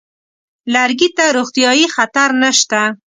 لرګي 0.73 1.09
ته 1.17 1.25
روغتیايي 1.37 1.85
خطر 1.95 2.29
نشته. 2.41 2.81